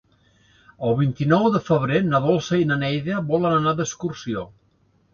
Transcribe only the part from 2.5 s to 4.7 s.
i na Neida volen anar d'excursió.